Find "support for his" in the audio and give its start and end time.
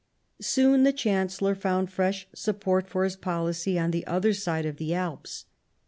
2.33-3.15